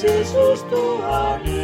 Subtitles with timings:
[0.00, 1.59] Jesús tu amigo.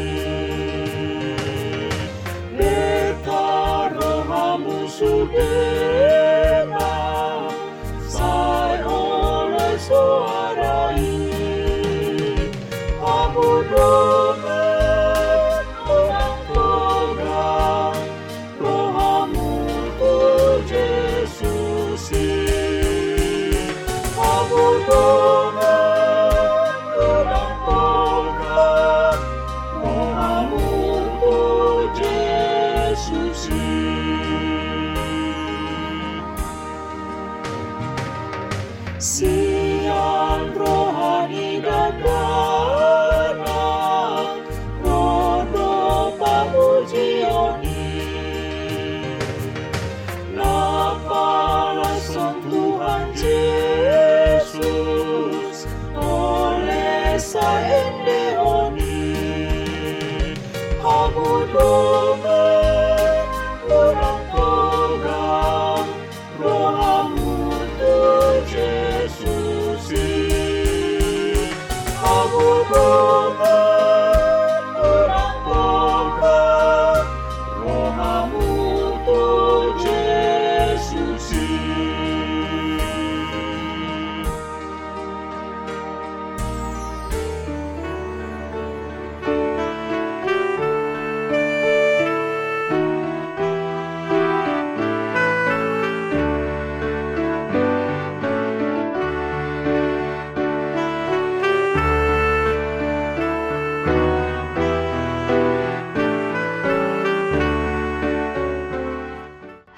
[39.16, 42.04] Siang rohani dan
[43.32, 44.44] anak
[44.84, 47.96] Rodo pamujioni.
[50.36, 51.96] Napalah
[52.44, 54.84] Tuhan Yesus
[55.96, 59.00] Oleh saendeoni.
[60.84, 62.45] Kamu domen
[72.66, 73.15] Kamu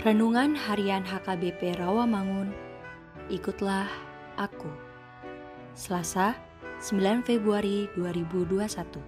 [0.09, 2.49] Renungan Harian HKBP Rawamangun.
[3.29, 3.93] Ikutlah
[4.41, 4.73] aku.
[5.77, 6.33] Selasa,
[6.81, 9.05] 9 Februari 2021.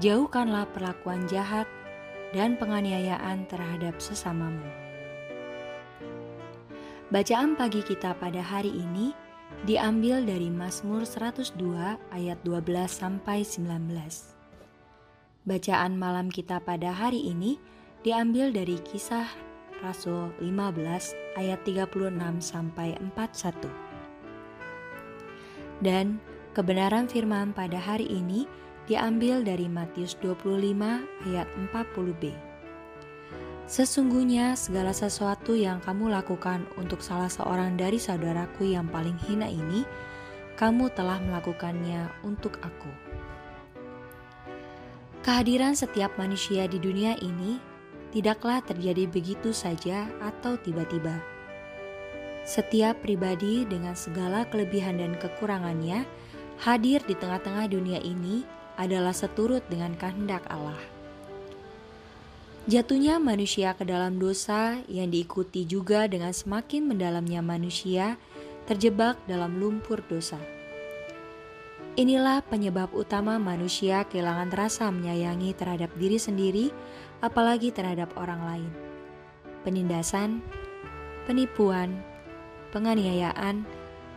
[0.00, 1.68] Jauhkanlah perlakuan jahat
[2.32, 4.64] dan penganiayaan terhadap sesamamu.
[7.12, 9.12] Bacaan pagi kita pada hari ini
[9.68, 11.60] diambil dari Mazmur 102
[12.16, 13.68] ayat 12 sampai 19.
[15.44, 17.60] Bacaan malam kita pada hari ini
[18.00, 19.47] diambil dari kisah
[19.82, 22.10] Rasul 15 ayat 36
[22.42, 23.68] sampai 41.
[25.78, 26.18] Dan
[26.54, 28.50] kebenaran firman pada hari ini
[28.90, 30.74] diambil dari Matius 25
[31.30, 32.34] ayat 40b.
[33.68, 39.84] Sesungguhnya segala sesuatu yang kamu lakukan untuk salah seorang dari saudaraku yang paling hina ini,
[40.56, 42.88] kamu telah melakukannya untuk aku.
[45.20, 47.60] Kehadiran setiap manusia di dunia ini
[48.18, 51.22] tidaklah terjadi begitu saja atau tiba-tiba.
[52.42, 56.02] Setiap pribadi dengan segala kelebihan dan kekurangannya
[56.58, 58.42] hadir di tengah-tengah dunia ini
[58.74, 60.82] adalah seturut dengan kehendak Allah.
[62.66, 68.18] Jatuhnya manusia ke dalam dosa yang diikuti juga dengan semakin mendalamnya manusia
[68.66, 70.57] terjebak dalam lumpur dosa.
[71.98, 76.70] Inilah penyebab utama manusia kehilangan rasa menyayangi terhadap diri sendiri,
[77.18, 78.70] apalagi terhadap orang lain.
[79.66, 80.38] Penindasan,
[81.26, 81.98] penipuan,
[82.70, 83.66] penganiayaan,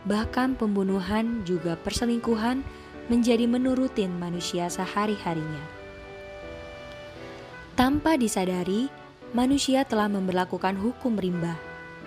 [0.06, 2.62] bahkan pembunuhan juga perselingkuhan
[3.10, 5.66] menjadi menurutin manusia sehari-harinya.
[7.74, 8.94] Tanpa disadari,
[9.34, 11.58] manusia telah memperlakukan hukum rimba.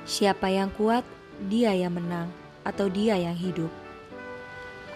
[0.07, 1.03] Siapa yang kuat,
[1.51, 2.31] dia yang menang,
[2.63, 3.84] atau dia yang hidup.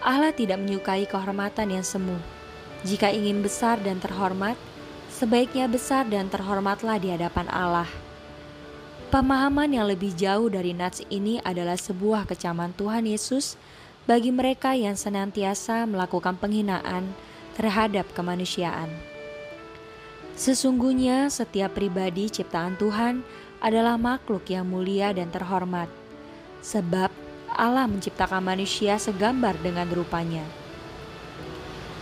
[0.04, 2.14] Allah tidak menyukai kehormatan yang semu.
[2.86, 4.54] Jika ingin besar dan terhormat,
[5.10, 7.90] sebaiknya besar dan terhormatlah di hadapan Allah.
[9.08, 13.56] Pemahaman yang lebih jauh dari nats ini adalah sebuah kecaman Tuhan Yesus
[14.04, 17.08] bagi mereka yang senantiasa melakukan penghinaan
[17.58, 18.88] terhadap kemanusiaan.
[20.38, 23.26] Sesungguhnya setiap pribadi ciptaan Tuhan
[23.58, 25.90] adalah makhluk yang mulia dan terhormat.
[26.62, 30.44] Sebab Allah menciptakan manusia segambar dengan rupanya.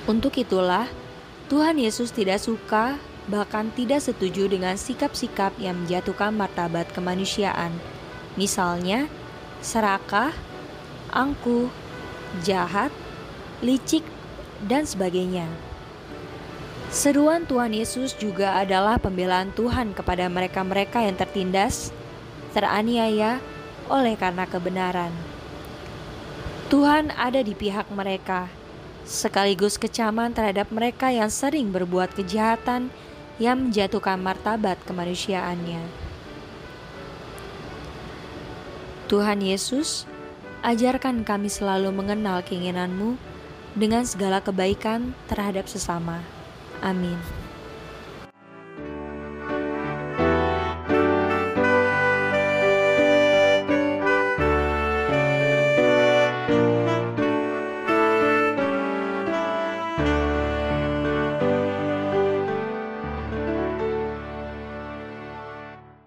[0.07, 0.87] Untuk itulah,
[1.51, 7.75] Tuhan Yesus tidak suka bahkan tidak setuju dengan sikap-sikap yang menjatuhkan martabat kemanusiaan.
[8.39, 9.11] Misalnya,
[9.63, 10.31] serakah,
[11.11, 11.67] angkuh,
[12.47, 12.95] jahat,
[13.63, 14.07] licik,
[14.63, 15.51] dan sebagainya.
[16.95, 21.91] Seruan Tuhan Yesus juga adalah pembelaan Tuhan kepada mereka-mereka yang tertindas,
[22.55, 23.43] teraniaya
[23.91, 25.36] oleh karena kebenaran.
[26.67, 28.51] Tuhan ada di pihak mereka,
[29.07, 32.91] sekaligus kecaman terhadap mereka yang sering berbuat kejahatan
[33.39, 35.79] yang menjatuhkan martabat kemanusiaannya.
[39.07, 40.11] Tuhan Yesus,
[40.67, 43.15] ajarkan kami selalu mengenal keinginanmu
[43.79, 46.19] dengan segala kebaikan terhadap sesama.
[46.83, 47.46] Amin.